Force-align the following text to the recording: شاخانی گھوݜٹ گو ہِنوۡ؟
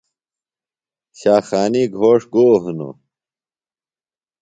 شاخانی 1.19 1.83
گھوݜٹ 1.97 2.21
گو 2.33 2.45
ہِنوۡ؟ 2.63 2.95